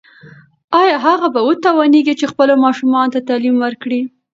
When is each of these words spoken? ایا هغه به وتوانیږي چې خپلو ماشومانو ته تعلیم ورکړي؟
ایا 0.81 0.95
هغه 1.07 1.27
به 1.33 1.41
وتوانیږي 1.47 2.13
چې 2.19 2.25
خپلو 2.31 2.53
ماشومانو 2.65 3.13
ته 3.13 3.19
تعلیم 3.29 3.55
ورکړي؟ 3.59 4.01